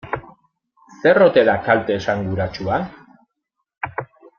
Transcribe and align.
Zer 1.01 1.21
ote 1.27 1.45
da 1.51 1.57
kalte 1.69 1.99
esanguratsua? 2.01 2.83